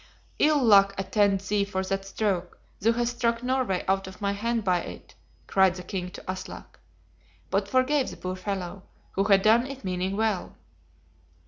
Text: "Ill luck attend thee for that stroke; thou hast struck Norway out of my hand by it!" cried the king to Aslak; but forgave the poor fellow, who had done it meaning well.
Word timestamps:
"Ill 0.39 0.57
luck 0.57 0.95
attend 0.97 1.41
thee 1.41 1.63
for 1.63 1.83
that 1.83 2.03
stroke; 2.05 2.57
thou 2.79 2.91
hast 2.93 3.17
struck 3.17 3.43
Norway 3.43 3.85
out 3.87 4.07
of 4.07 4.19
my 4.19 4.31
hand 4.31 4.63
by 4.63 4.79
it!" 4.81 5.13
cried 5.45 5.75
the 5.75 5.83
king 5.83 6.09
to 6.09 6.23
Aslak; 6.27 6.79
but 7.51 7.67
forgave 7.67 8.09
the 8.09 8.17
poor 8.17 8.35
fellow, 8.35 8.81
who 9.11 9.25
had 9.25 9.43
done 9.43 9.67
it 9.67 9.83
meaning 9.85 10.17
well. 10.17 10.55